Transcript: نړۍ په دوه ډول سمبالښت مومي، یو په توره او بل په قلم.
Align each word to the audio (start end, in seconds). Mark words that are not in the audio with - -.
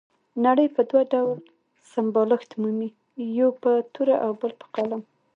نړۍ 0.45 0.67
په 0.75 0.81
دوه 0.89 1.01
ډول 1.13 1.37
سمبالښت 1.91 2.49
مومي، 2.61 2.89
یو 3.39 3.49
په 3.61 3.71
توره 3.93 4.15
او 4.25 4.31
بل 4.41 4.51
په 4.61 4.65
قلم. 4.75 5.01